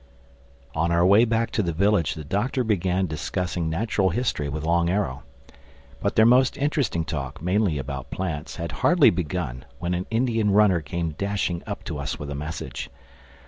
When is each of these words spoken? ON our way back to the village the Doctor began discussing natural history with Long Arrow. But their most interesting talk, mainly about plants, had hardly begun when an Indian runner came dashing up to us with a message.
ON 0.73 0.91
our 0.91 1.05
way 1.05 1.25
back 1.25 1.51
to 1.51 1.61
the 1.61 1.71
village 1.73 2.15
the 2.15 2.23
Doctor 2.23 2.63
began 2.63 3.05
discussing 3.05 3.69
natural 3.69 4.09
history 4.09 4.49
with 4.49 4.63
Long 4.65 4.89
Arrow. 4.89 5.21
But 5.99 6.15
their 6.15 6.25
most 6.25 6.57
interesting 6.57 7.05
talk, 7.05 7.39
mainly 7.39 7.77
about 7.77 8.09
plants, 8.09 8.55
had 8.55 8.71
hardly 8.71 9.11
begun 9.11 9.63
when 9.77 9.93
an 9.93 10.07
Indian 10.09 10.49
runner 10.49 10.81
came 10.81 11.11
dashing 11.19 11.61
up 11.67 11.83
to 11.83 11.99
us 11.99 12.17
with 12.17 12.31
a 12.31 12.35
message. 12.35 12.89